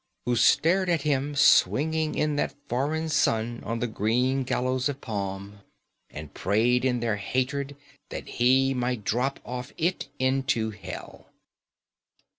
who 0.25 0.35
stared 0.35 0.89
at 0.89 1.03
him 1.03 1.35
swinging 1.35 2.15
in 2.15 2.35
that 2.35 2.55
foreign 2.67 3.07
sun 3.07 3.61
on 3.63 3.77
the 3.79 3.85
green 3.85 4.41
gallows 4.43 4.89
of 4.89 4.99
palm, 4.99 5.59
and 6.09 6.33
prayed 6.33 6.83
in 6.83 7.01
their 7.01 7.17
hatred 7.17 7.75
that 8.09 8.27
he 8.27 8.73
might 8.73 9.03
drop 9.03 9.39
off 9.45 9.71
it 9.77 10.09
into 10.17 10.71
hell." 10.71 11.27